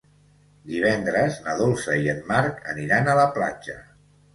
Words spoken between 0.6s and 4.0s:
Divendres na Dolça i en Marc aniran a la platja.